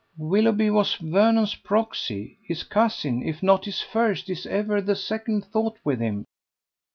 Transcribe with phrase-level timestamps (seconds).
[0.17, 2.39] "Willoughby was Vernon's proxy.
[2.43, 6.25] His cousin, if not his first, is ever the second thought with him."